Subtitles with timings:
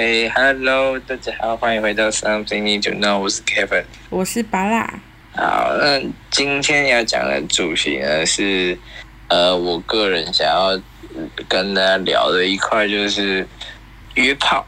[0.00, 4.90] OK，Hello，大家好，欢迎回到 Something Need to Know，我是 Kevin，我是巴拉。
[5.36, 6.00] 好，那
[6.30, 8.78] 今天要讲的主题呢是，
[9.28, 10.80] 呃，我个人想要
[11.46, 13.46] 跟大家聊的一块就是
[14.14, 14.66] 约炮。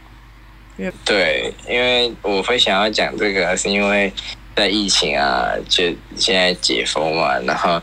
[0.77, 4.13] 约对，因为我会想要讲这个，是因为
[4.55, 7.80] 在疫情啊，就现在解封嘛，然后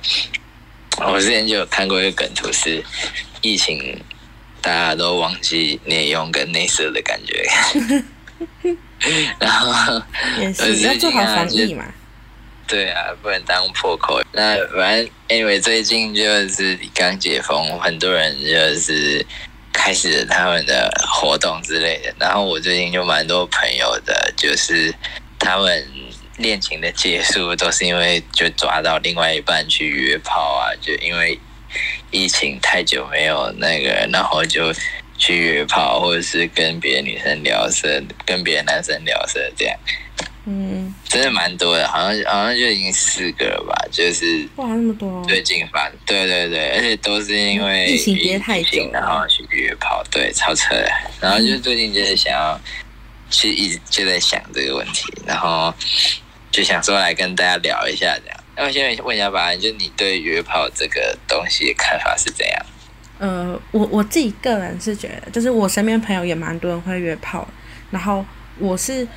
[1.00, 2.84] 我之前就有看过一个梗图，是
[3.42, 4.00] 疫情。
[4.62, 7.46] 大家都忘记内用跟内射的感觉，
[9.40, 10.02] 然后
[10.40, 11.86] 也是要做好防疫嘛。
[12.68, 14.22] 对啊，不能当破口。
[14.32, 19.26] 那反正 anyway，最近就是刚解封，很多人就是
[19.74, 22.14] 开始他们的活动之类的。
[22.20, 24.94] 然后我最近就蛮多朋友的，就是
[25.40, 25.88] 他们
[26.38, 31.40] 恋情的结束都是因为就抓到另外一半去约炮啊，就因为。
[32.12, 34.74] 疫情太久没有那个，然后就
[35.18, 39.78] 去约炮，或者是跟别的女生聊色，跟别的男生聊色，这样，
[40.46, 50.74] 嗯，真的蛮多的，好像好像就已经四个了吧，就是哇那么多，最近发，对对对，而且都是因为疫情憋太久，然后去约炮，对，超扯。
[50.74, 52.60] 的，然后就最近就是想要
[53.30, 55.74] 去一直就在想这个问题，然后
[56.50, 58.40] 就想说来跟大家聊一下这样。
[58.56, 62.66] 那我现在问一下吧，就你对约炮这个东西的看法是怎样？
[63.20, 67.48] 呃，我我自己个人是觉得，就是我身边朋友也蛮多人会约炮，
[67.92, 68.26] 然后
[68.58, 69.08] 我是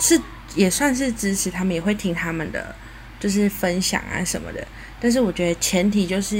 [0.00, 0.20] 是
[0.54, 2.74] 也算是支持他们，也会听他们的
[3.18, 4.66] 就是分享啊什么的。
[5.00, 6.36] 但是我觉得前提就是，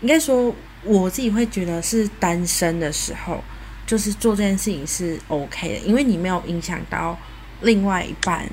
[0.00, 3.42] 应该说我自己会觉得是单身的时候，
[3.86, 7.18] 就是做这件事情是 OK 的，因为你没有影响到
[7.60, 8.46] 另外一半。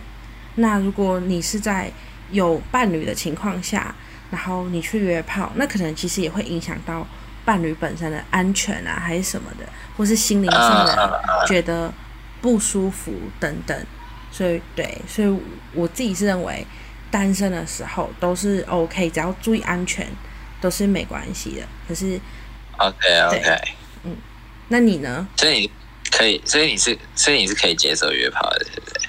[0.56, 1.92] 那如果你是在
[2.32, 3.94] 有伴侣的情况下，
[4.32, 7.08] 然后你去约炮，那可能其实也会影响到
[7.46, 11.94] 伴侣本身的安全啊，还是什么的，或是心灵上的觉得
[12.42, 13.86] 不舒服等等。
[14.30, 15.40] 所以，对，所以
[15.74, 16.68] 我自己是认为，
[17.10, 20.06] 单身的时候都是 OK，只要注意安全，
[20.60, 21.62] 都是没关系的。
[21.88, 22.20] 可是
[22.78, 23.62] ，OK OK，
[24.04, 24.16] 嗯，
[24.68, 25.26] 那你呢？
[25.38, 25.72] 所以你
[26.12, 29.02] 可以，所以你是，所以你是可以接受约炮的，对不对？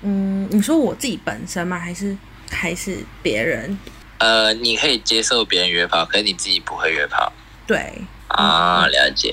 [0.00, 1.78] 嗯，你说我自己本身吗？
[1.78, 2.16] 还是？
[2.50, 3.78] 还是别人？
[4.18, 7.32] 呃，你可以接受别人约炮，可是你自己不会约炮。
[7.68, 7.78] 对
[8.26, 9.30] 啊，了解，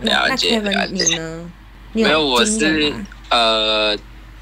[0.00, 1.04] 了解，了解。
[1.04, 1.50] 你呢？
[1.92, 2.92] 没有，我是
[3.28, 3.96] 呃，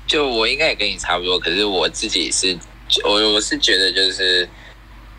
[0.06, 2.56] 就我应该也跟你差不多，可是我自己是，
[3.04, 4.48] 我我是觉得就是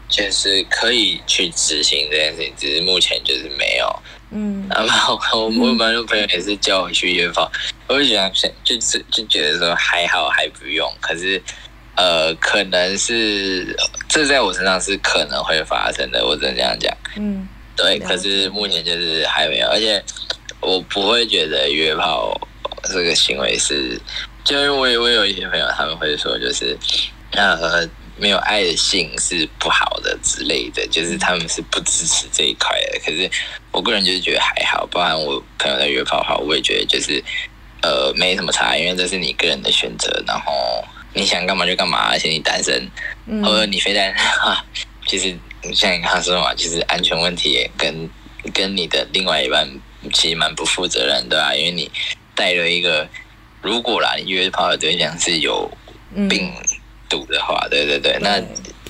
[0.08, 4.04] 就是可以去执行这件事情，只是目前就是没有。
[4.32, 7.52] 嗯，然后我我蛮多朋友也是叫我去约炮，
[7.88, 8.32] 我就想
[8.64, 11.40] 就是就觉得说还好还不用，可是。
[12.00, 13.76] 呃，可能是
[14.08, 16.96] 这在我身上是可能会发生的，我只能这样讲。
[17.18, 17.46] 嗯，
[17.76, 18.00] 对。
[18.00, 20.02] 可是目前就是还没有，而且
[20.62, 22.40] 我不会觉得约炮
[22.84, 24.00] 这个行为是，
[24.46, 26.78] 就因为我有我有一些朋友他们会说，就是
[27.34, 27.86] 呃
[28.16, 33.00] 没有爱的性是不好的之类的，就是他们是不支持这一块的。
[33.00, 33.30] 可是
[33.74, 37.22] 我个人就是觉得还好，包含我朋友在约炮的话，我也觉得就是
[37.82, 40.82] 呃没什么差，因为这是你个人的选择，然后。
[41.14, 42.90] 你想干嘛就干嘛，而且你单身，
[43.44, 44.64] 或者你非单身的话，
[45.08, 45.36] 其实
[45.74, 48.10] 像你刚刚说嘛，其实安全问题也跟
[48.54, 49.68] 跟你的另外一半
[50.14, 51.54] 其实蛮不负责任，对吧？
[51.56, 51.92] 因为你
[52.36, 53.08] 带了一个，
[53.62, 55.70] 如果啦，你约炮的对象是有
[56.30, 56.52] 病
[57.10, 58.40] 毒的话，对对对，那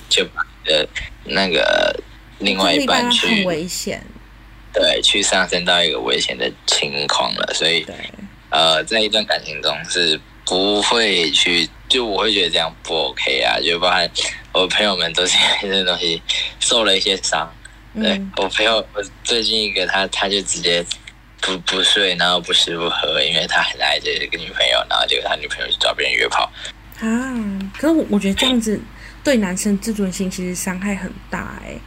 [0.08, 0.24] 就
[0.66, 0.86] 呃
[1.24, 1.98] 那个
[2.38, 4.04] 另外一半去危险，
[4.72, 7.84] 对，去上升到一个危险的情况了，所以
[8.50, 11.68] 呃，在一段感情中是不会去。
[11.88, 14.08] 就我会觉得这样不 OK 啊，就包含
[14.52, 16.20] 我朋友们都是因为这东西
[16.60, 17.52] 受了一些伤。
[17.94, 20.84] 对、嗯、我朋友，我最近一个他，他就直接
[21.40, 26.48] 不不睡，然后不吃不喝，因为他很爱这个女朋友，然后结果他女朋友去找别人约炮。
[27.00, 27.34] 啊，
[27.76, 28.80] 可是我我觉得这样子
[29.24, 31.80] 对男生自尊心其实伤害很大哎、欸，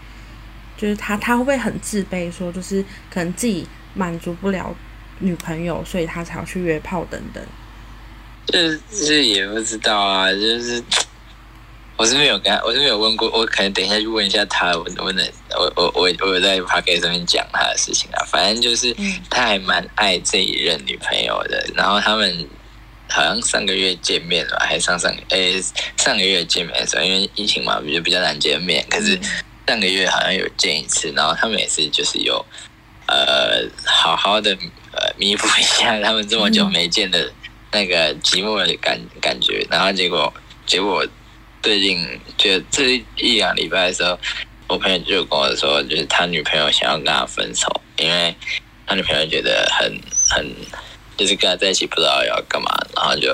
[0.77, 4.75] 就是他他会不会很自卑，说就是可能自己满足不了
[5.19, 7.41] 女朋友，所以他才要去约炮等等。
[8.47, 8.59] 就
[8.91, 10.83] 是也不知道啊，就是
[11.95, 18.93] 我是没有跟他，我是没有问过，我可能等一下去问一下他，我问的，我我我我有在 podcast 上面讲他的事情啊，反正就是
[19.29, 22.47] 他还蛮爱这一任女朋友的，然后他们
[23.09, 25.63] 好像上个月见面了，还上上诶、欸、
[25.97, 29.17] 上个月见面的时候，因为疫情嘛，比较比较难见面，可是
[29.67, 32.43] 上个月好像有见一次，然后他们也是就是有
[33.07, 34.51] 呃好好的
[34.91, 37.31] 呃弥补一下他们这么久没见的。
[37.73, 40.31] 那个寂寞的感感觉，然后结果
[40.65, 41.05] 结果
[41.61, 44.17] 最近就这一两礼拜的时候，
[44.67, 47.67] 我朋友就跟我说，就是他女朋友想要跟他分手，
[47.97, 48.35] 因为
[48.85, 49.99] 他女朋友觉得很
[50.29, 50.55] 很
[51.17, 53.31] 就是跟他在一起不知道要干嘛，然后就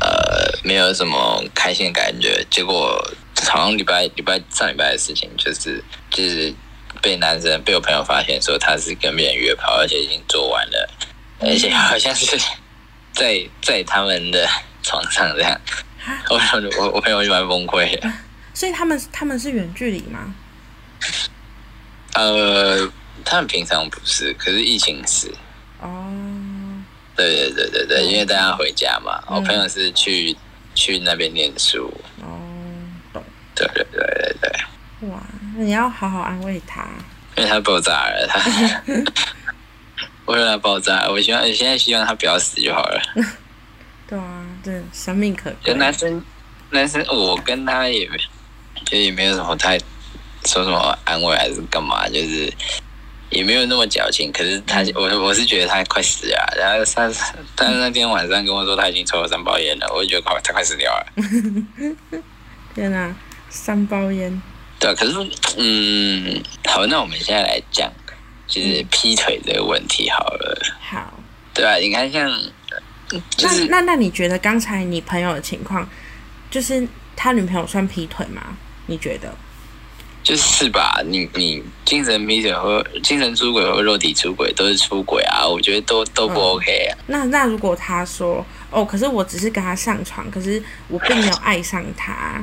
[0.00, 2.46] 呃没有什么开心的感觉。
[2.48, 2.96] 结果
[3.50, 6.54] 好像礼拜礼拜上礼拜的事情，就是就是
[7.00, 10.90] 被男生被我朋友发现说他是跟别人约炮，而且已经做完了，
[11.40, 12.38] 而且好像是
[13.12, 14.48] 在在他们的
[14.82, 15.60] 床上这样。
[16.28, 16.40] 我
[16.78, 18.12] 我我朋友就蛮崩溃的。
[18.54, 20.34] 所以他们他们是远距离吗？
[22.14, 22.90] 呃，
[23.24, 25.32] 他们平常不是，可是疫情是。
[25.80, 26.12] 哦。
[27.14, 29.22] 对对对对对，因为大家回家嘛。
[29.28, 30.36] 嗯、我朋友是去
[30.74, 31.92] 去那边念书。
[32.20, 32.40] 哦，
[33.12, 33.22] 懂。
[33.54, 35.08] 对对对对对。
[35.08, 35.22] 哇，
[35.56, 36.86] 那你要好好安慰他。
[37.36, 38.40] 因为他爆炸了，他。
[40.26, 43.02] 为了他爆炸，我希望现在希望他不要死就好了。
[44.08, 45.74] 对啊，对，生命可贵。
[45.74, 46.24] 男生，
[46.70, 48.16] 男生，我跟他也没。
[48.84, 49.78] 就也没有什么太
[50.44, 52.52] 说什么安慰还是干嘛，就是
[53.30, 54.32] 也没有那么矫情。
[54.32, 56.54] 可是他，我我是觉得他快死了。
[56.58, 57.08] 然后他
[57.54, 61.06] 他那天晚上跟我说他已经抽了三包烟了，我就觉得快他快死掉了。
[62.74, 63.14] 天哪，
[63.48, 64.42] 三包烟！
[64.80, 65.12] 对，可是
[65.58, 67.88] 嗯，好，那我们现在来讲，
[68.52, 70.62] 就是劈腿这个问题好了。
[70.78, 71.14] 好，
[71.54, 72.30] 对啊，你看像，
[73.08, 75.88] 就是、那那那你觉得刚才你朋友的情况，
[76.50, 78.42] 就是他女朋友算劈腿吗？
[78.88, 79.34] 你觉得？
[80.22, 86.92] 就是吧，你你精神劈腿和精神出轨和肉体出轨都是出轨啊，我觉得都都不 OK 啊。
[86.98, 92.40] 嗯、那那如果他说哦，可是我只是跟他上床，可是我并没有爱上他，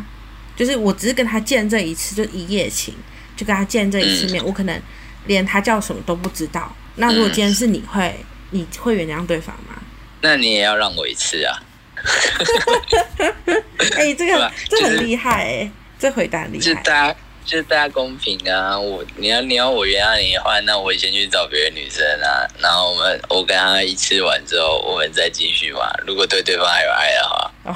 [0.58, 2.94] 就是我只是跟他见这一次，就一夜情，
[3.38, 4.82] 就跟他见这一次面，嗯、我可能
[5.30, 6.76] 连他叫什么都不知道。
[6.96, 8.08] 那如果今天是你会，
[8.52, 9.76] 嗯、你会原谅对方吗？
[10.22, 11.62] 那你也要让我一次啊！
[13.96, 15.72] 哎、欸，这个、就是、这很厉害哎、欸。
[16.00, 17.16] 这回答厉害，就大家
[17.46, 18.78] 就大家公平啊！
[18.78, 22.48] 我你要你要我原谅你的话，那我先去找别的女生啊。
[22.60, 25.82] 然后我们我跟她一次完之后，我们再继续嘛。
[26.08, 27.76] 如果对对方还有爱的话，哦，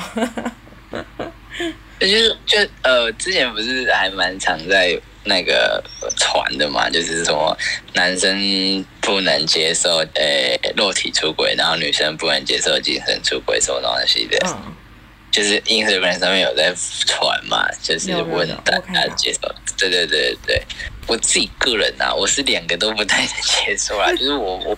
[2.00, 5.84] 就是就呃，之前不是还蛮常在那个
[6.18, 7.58] 传的嘛，就是什么
[7.94, 14.38] 男生不能接受呃肉体出轨，然后女生不能接受精神出轨，什么东西的。
[14.48, 14.76] 嗯。
[15.32, 16.72] 就是 Instagram 上面有在
[17.08, 19.40] 传嘛，就是问大家接受，
[19.76, 20.62] 对对对对，
[21.08, 24.78] 我自己个人啊，我是两个都不太能接受啦， 就是我我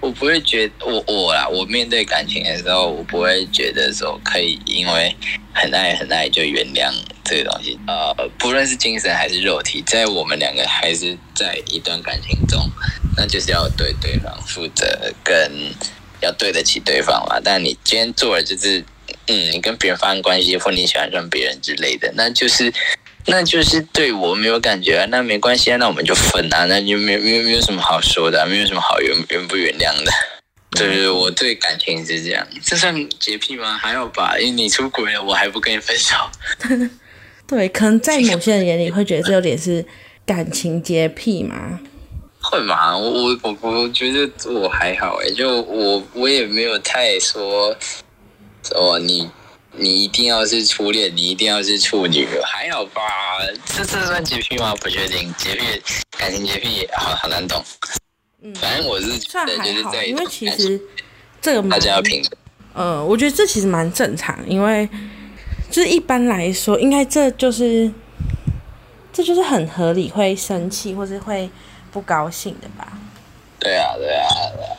[0.00, 5.14] 我不会觉得我我啦，我面对感情的时候，我不会觉得说可以因为
[5.52, 6.92] 很爱很爱就原谅
[7.24, 12.70] 这个东西，呃，不论是精神还是肉体，在我们两个还是在一段感情中，
[13.16, 15.52] 那就是要对对方负责，跟
[16.20, 17.40] 要对得起对方嘛。
[17.42, 18.84] 但你今天做的就是。
[19.26, 22.72] 嗯，你跟别人发生关系，或你喜欢上别人之类的，那就是，
[23.26, 30.10] 那就是对我没有感觉啊，那没关系啊，那我们就分啊，那就没没没有什么好说的，没有什么好原原不原谅的。
[30.76, 33.76] 对对，我对感情是这样，这算洁癖吗？
[33.78, 36.14] 还好吧，因为你出轨了，我还不跟你分手。
[37.46, 39.84] 对，可能在某些人眼里会觉得这有点是
[40.24, 41.80] 感情洁癖吗？
[42.40, 42.96] 会吗？
[42.96, 47.76] 我我我我觉得我还好哎，就我我也没有太说。
[48.74, 49.28] 哦，你
[49.72, 53.02] 你一定要是初恋，你一定要是处女，还好吧？
[53.66, 54.74] 这这算洁癖吗？
[54.76, 55.64] 不确定，洁癖，
[56.16, 57.62] 感情洁癖，好好难懂。
[58.42, 60.80] 嗯，反正我是觉得就是在因为其实
[61.40, 62.22] 这个大家要平。
[62.74, 64.88] 呃，我觉得这其实蛮正常，因为
[65.70, 67.92] 就是一般来说，应该这就是
[69.12, 71.48] 这就是很合理，会生气或是会
[71.92, 72.98] 不高兴的吧？
[73.60, 74.76] 对啊，对啊，对啊。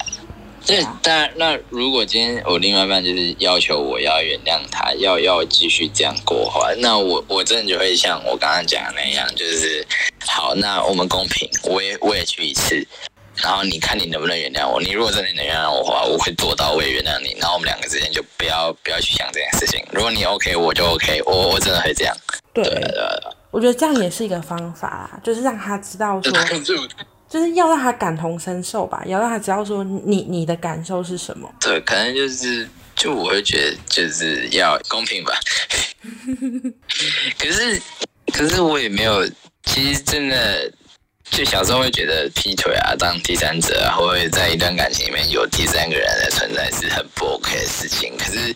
[0.66, 9.86] 这当然，那如果今天我另外一半就是要求我要原谅他，要要继续这样过的话，那我我真的就会像我刚刚讲的那样，就是
[10.26, 12.88] 好，那我们公平，我也我也去一次，
[13.42, 14.82] 然后你看你能不能原谅我。
[14.82, 17.36] 你如果真的能原谅我的话，我会做到，我也原谅你。
[17.40, 19.84] 然后我们两个之间就不要不要去想这件事情。
[19.92, 22.16] 如果你 OK，我就 OK，我我真的会这样。
[22.54, 22.94] 对，对，对，
[23.52, 26.32] 我觉得这样也是一个方法啦，就是让他知道说。
[27.30, 31.52] 就是要让他感同身受吧，要让他知道说你你的感受是什么。
[31.60, 35.34] 对，可能就是就我会觉得就是要公平吧。
[37.40, 37.82] 可是
[38.32, 39.28] 可是我也没有，
[39.64, 40.72] 其实真的
[41.34, 48.16] 就小时候会觉得劈腿啊，当第三者啊，或者在一段感情里面有第三个人的存在是很不 OK 的事情。
[48.20, 48.54] 可是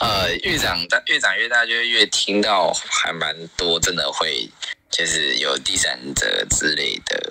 [0.00, 4.50] 呃，越长大越长越大，就越听到还蛮多，真的会
[4.90, 7.22] 就是有第三者之类的。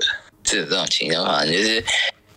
[0.41, 1.83] 这种情况就是，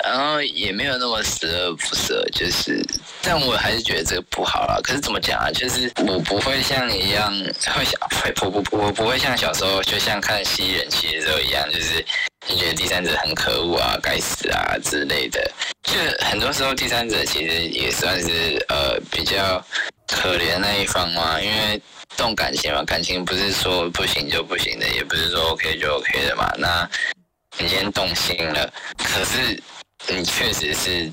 [0.04, 2.84] 然后也没有那么十恶不赦，就是，
[3.22, 4.78] 但我还是觉得这个不好啦。
[4.82, 5.50] 可是怎么讲啊？
[5.50, 7.32] 就是我不会像你一样
[7.74, 12.04] 会想，会不不不，我不会像小时候就像看吸人气的时候一样，就是
[12.46, 15.50] 你觉得第三者很可恶啊、该死啊之类的。
[15.82, 15.94] 就
[16.26, 19.64] 很多时候第三者其实也算是呃比较
[20.08, 21.80] 可怜那一方嘛，因为
[22.16, 26.50] 动感情嘛，感情不是说不行就不行的，也不是说 OK 就 OK 的嘛。
[26.58, 26.88] 那
[27.58, 29.62] 你先动心了，可是
[30.08, 31.10] 你确实是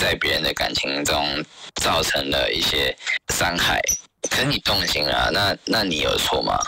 [0.00, 1.44] 在别人的感情中
[1.82, 2.94] 造成了一些
[3.32, 3.80] 伤害，
[4.30, 6.58] 可是你动心了，那那你有错吗？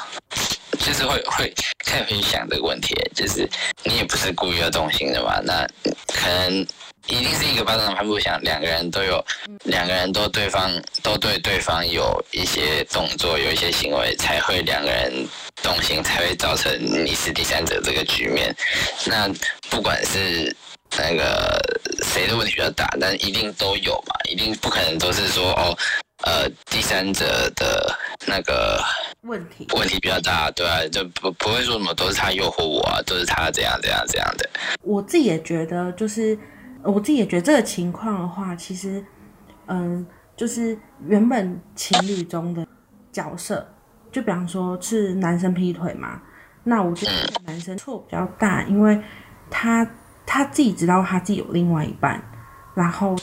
[0.78, 1.52] 就是会会
[1.84, 3.48] 开始会想这个问题，就是
[3.84, 5.66] 你也不是故意要动心的嘛，那
[6.14, 6.66] 可能
[7.08, 9.22] 一定是一个巴掌拍不响，两个人都有，
[9.64, 10.70] 两个人都对方
[11.02, 15.26] 都对对方有一些动作，有一些行为，才会两个人
[15.62, 18.54] 动心，才会造成你是第三者这个局面。
[19.04, 19.28] 那
[19.68, 20.54] 不管是
[20.98, 21.58] 那个
[22.02, 25.76] 谁的问题比较大，但一定都有嘛，一定不可能都是说哦。
[26.24, 28.82] 呃，第三者的那个
[29.20, 34.50] 问题问题比较大，对啊，就不不会说什么都是他诱惑我啊，都是他这样这样这样的。
[34.82, 36.36] 我自己也觉得，就是
[36.82, 39.02] 我自己也觉得这个情况的话，其实，
[39.68, 40.04] 嗯，
[40.36, 40.76] 就是
[41.06, 42.66] 原本情侣中的
[43.12, 43.64] 角色，
[44.10, 46.20] 就比方说是男生劈腿嘛，
[46.64, 47.12] 那我觉得
[47.46, 49.00] 男生错比较大，因为
[49.48, 49.88] 他
[50.28, 52.22] 他自己知道他自己有另外一半。
[52.74, 53.16] 然后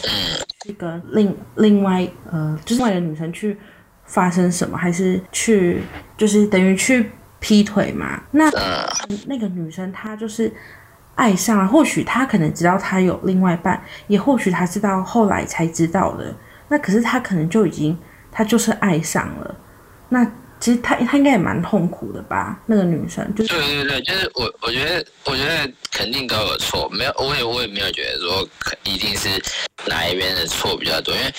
[0.59, 3.57] 这个另另外呃，就是另外的女生去
[4.03, 5.81] 发生什么，还是去
[6.17, 7.09] 就是等于去
[7.39, 8.21] 劈腿嘛？
[8.31, 8.51] 那
[9.27, 10.51] 那个女生她就是
[11.15, 16.35] 爱上了，或许她可能知道她有另外一半，也或许她知道后来才知道的。
[16.67, 17.97] 那可是她可能就已经
[18.29, 19.55] 她就是爱上了。
[20.09, 22.59] 那其实她她应该也蛮痛苦的吧？
[22.65, 25.71] 那个女生就是对对对，就是我我觉得我觉得。
[25.95, 28.45] 肯定都有错，没有，我也我也没有觉得说
[28.83, 29.29] 一定是
[29.88, 31.33] 哪一边的错比较多，因为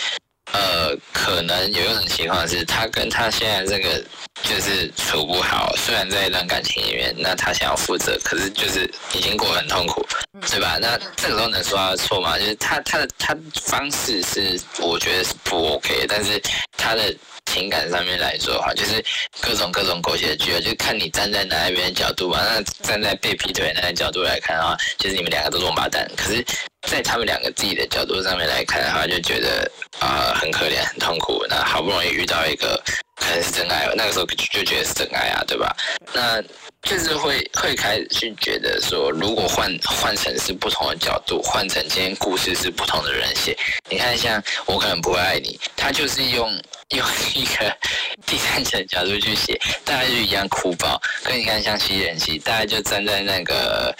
[0.56, 4.02] 呃，可能有一种情况是他跟他现在这个
[4.42, 10.06] 就是处不好，虽然在一段感情里面，那他想要负责，可是就是已经过得很痛苦，
[10.50, 10.78] 对吧？
[10.80, 12.38] 那这个时候能说他的错吗？
[12.38, 16.40] 就是他他的他方式是我觉得是不 OK，但是
[16.76, 17.14] 他的。
[17.48, 19.02] 情感上面来说的话，就是
[19.40, 22.42] 各种各种狗血剧啊，就看你站在哪一边的角度吧。
[22.44, 26.10] 那站在被劈腿那个角度来看的话，就是你们两个都是王八蛋。
[26.16, 26.44] 可是，
[26.88, 29.70] 在他们两个自己的角度上面来看的话，就觉得
[30.00, 31.44] 啊、呃、很可怜、很痛苦。
[31.48, 32.80] 那好不容易遇到一个
[33.16, 35.74] 可能是真爱，那个时候就觉得是真爱啊，对吧？
[36.12, 36.42] 那
[36.82, 43.56] 就是会会开始去觉得说，如果换换成是不同的角度，换成今天故事是不同的人写，
[43.88, 46.52] 你看像我可能不会爱你，他就是用。
[46.90, 47.76] 用一个
[48.24, 51.02] 第三者角度去写，大家就一样哭爆。
[51.24, 53.92] 跟你看像吸人气，大家就站在那个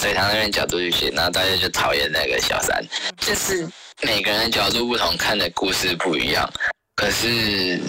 [0.00, 2.84] 水塘那边角度去写，然后大家就讨厌那个小三。
[3.20, 3.68] 就是
[4.00, 6.48] 每个人角度不同，看的故事不一样，
[6.94, 7.80] 可是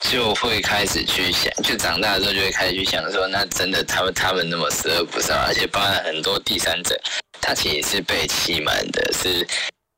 [0.00, 7.00] 就会开始去想，就长大的时候就会开始去想说，那真的他们他们那么十恶不赦，而且包含很多第三者，
[7.40, 9.46] 他其实是被欺瞒的，是。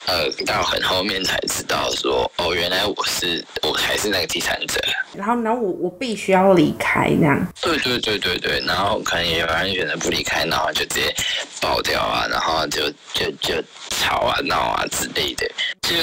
[0.07, 4.81] 呃，到很后面才知道说，哦，原来我是我才是那个第三者。
[5.15, 7.47] 然后，然后我我必须要离开这样。
[7.61, 11.13] 对对对对对，然后可能也有人选择不离开，然后就直接
[11.61, 13.55] 爆掉啊，然后就就就
[13.91, 15.45] 吵啊闹啊之类的。
[15.83, 15.97] 就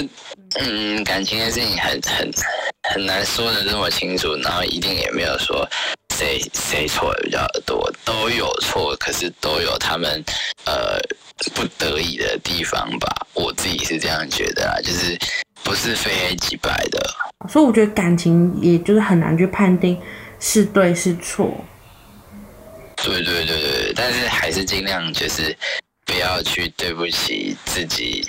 [0.59, 2.31] 嗯，感情的事情很很
[2.89, 5.65] 很难说的这么清楚，然后一定也没有说
[6.13, 10.21] 谁谁错的比较多，都有错，可是都有他们
[10.65, 10.99] 呃。
[11.53, 15.17] 不得已的地方吧，我自己是这样觉得啊，就是
[15.63, 17.01] 不是非黑即白的。
[17.49, 19.99] 所以我觉得感情也就是很难去判定
[20.39, 21.53] 是对是错。
[22.95, 25.55] 对对对对，但是还是尽量就是
[26.05, 28.25] 不要去对不起自己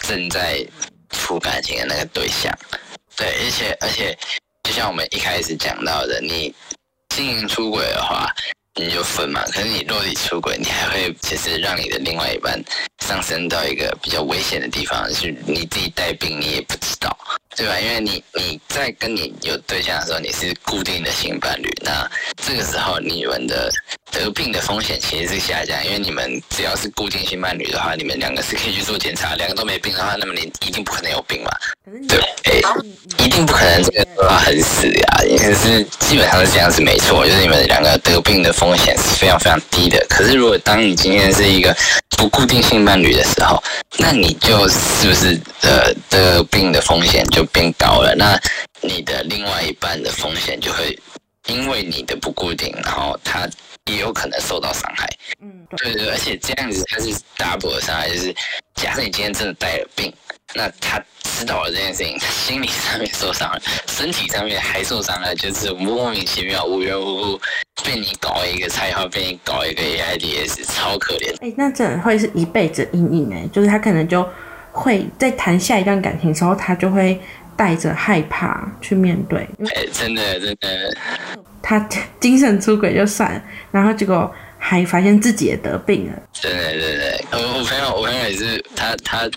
[0.00, 0.62] 正在
[1.08, 2.52] 处感情的那个对象。
[3.16, 4.16] 对，而且而且，
[4.62, 6.54] 就像我们一开始讲到的，你
[7.08, 8.30] 经营出轨的话。
[8.78, 12.62] 你就分嘛，可是你落地出轨，你还会其实让你的另外一半
[13.04, 17.16] 上升到一个比较危险的地方，是你自己带病，你也不知道，
[17.56, 17.78] 对吧？
[17.80, 23.68] 因为你你在跟你有对象的时候，你是固定的性伴侣，那这个时候你们的
[24.10, 31.50] 得病的风险其实是下降，因为你们只要是固定性伴侣的话，你们两个是可以去做检查，两个都没病的话，那么你一定不可能有病嘛，
[32.08, 32.60] 对，哎，
[33.24, 40.04] 一定不可能这个说话很死呀，也是基本上是这样子没错，就是你们两个得病的风险是非常非常低的。
[40.08, 41.76] 可是如果当你今天是一个
[42.16, 43.62] 不固定性伴侣的时候，
[43.98, 48.14] 那你就是不是呃得病的风险就变高了？
[48.16, 48.40] 那
[48.80, 50.98] 你的另外一半的风险就会
[51.46, 53.46] 因为你的不固定，然后他。
[53.88, 55.08] 也有可能受到伤害，
[55.40, 58.34] 嗯，对对，而且这样子它是 double 的伤害，就是
[58.74, 60.12] 假设你今天真的带了病，
[60.54, 67.40] 那他知道了这件事情，他心理上面受伤了，身体上面还受伤了，就是莫名其妙、无缘无故
[67.84, 71.32] 被你搞一个菜号，被你搞一个 AIDS，超可怜。
[71.36, 74.28] 哎、欸，那真的会是一辈子阴影哎，就是他可能就
[74.72, 77.20] 会在谈下一段感情的时候，他就会
[77.56, 79.40] 带着害怕去面对。
[79.74, 80.96] 哎、欸，真的真的，
[81.62, 81.78] 他
[82.20, 86.22] 精神出轨就算了，然后结果还发现自己也得病了。
[86.40, 89.28] 对对对对，我我朋友我朋友也是，他他。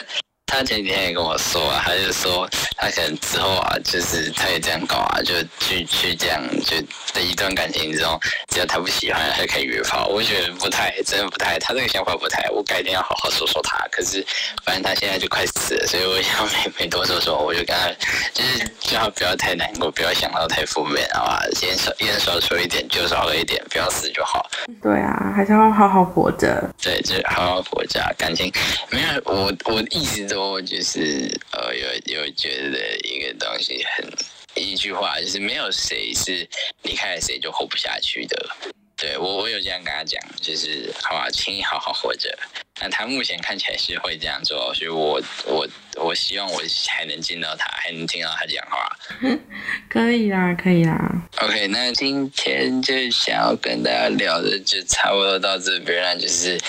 [0.51, 6.75] 他前几天也跟我说啊，他就说他可能之后啊，就是他也这样搞啊，就去去这样，就
[7.13, 10.07] 在一段感情中，只要他不喜欢，他可以约炮。
[10.07, 12.49] 我觉得不太，真的不太，他这个想法不太。
[12.49, 13.77] 我改天要好好说说他。
[13.91, 14.25] 可是
[14.65, 17.87] 反正他现在就快死了，所以我想没没多说说，我就跟他
[18.33, 21.41] 就是最好不要太难过，不要想到太负面，好吧？
[21.61, 24.45] 烟少烟少说一点，酒少喝一点，不要死就好。
[24.83, 26.69] 对啊，还是要好好活着。
[26.81, 28.01] 对，就是好好活着。
[28.17, 28.51] 感情
[28.89, 30.40] 没有我，我一直都。
[30.49, 34.05] 我就是呃，有有觉得一个东西很
[34.55, 36.47] 一句话，就是没有谁是
[36.83, 38.49] 离开了谁就活不下去的。
[39.01, 42.29] 对我，我有这样跟他讲，就是好吧，请你好好活着。
[42.79, 48.95] 那他目前看起来是会这样做，所以我我我希望我还能见到他，还能听到他讲话。
[49.89, 50.95] 可以啦，可以啦。
[51.37, 56.59] OK，那今天就想要跟大家聊的就差不多到这边了，就是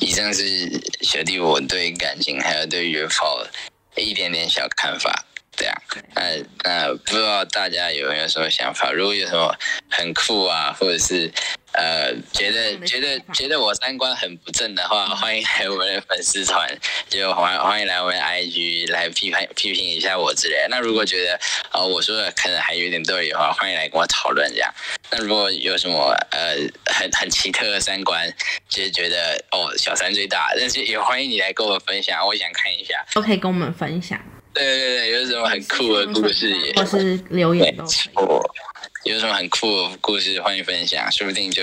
[0.00, 0.68] 以上是
[1.02, 3.46] 小弟我对感情还有对约炮
[3.94, 5.24] 一点点小看法。
[5.58, 5.74] 这样，
[6.14, 6.22] 那
[6.64, 8.92] 那不知道大家有没有什么想法？
[8.92, 9.56] 如果有什么
[9.88, 11.32] 很酷啊，或者是
[11.76, 16.66] 呃觉得觉得觉得我三观很不正的话，欢迎来我们的粉丝团，
[17.08, 20.68] 就欢欢迎来我们的 IG 来批判批评一下我之类的。
[20.70, 21.38] 那如果觉得
[21.72, 24.72] 呃我说的可能还有点对的话，欢迎来跟我讨论这样。
[25.10, 26.56] 那如果有什么呃
[26.86, 28.26] 很很奇特的三观，
[28.68, 34.18] 就是觉得哦小三最大，但是也欢迎你来跟我分享，我想看一下，都可以跟我们分享。
[34.54, 38.65] 对对对，有什么很酷的故事也，或是留言都可以。
[39.06, 41.62] 有什么很酷的故事，欢迎分享，说不定就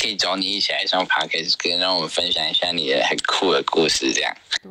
[0.00, 4.34] 可以找你一起来上 podcast，跟让我们分享一下你的很酷的故事，这样。
[4.62, 4.70] 对，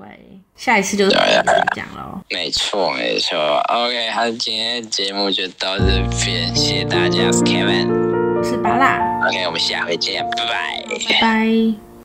[0.56, 1.44] 下一次就是这样
[1.76, 2.20] 讲喽。
[2.30, 3.38] 没错没错
[3.70, 5.86] ，OK，好，今天的节目就到这
[6.26, 7.88] 边，谢谢大家，我是 Kevin，
[8.38, 11.87] 我是巴拉，OK，我们下回见，拜拜，拜拜。